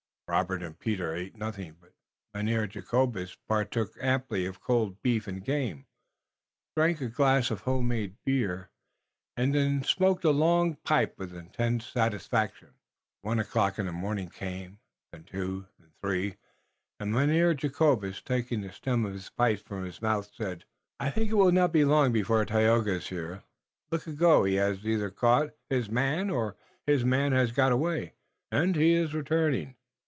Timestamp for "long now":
21.83-22.13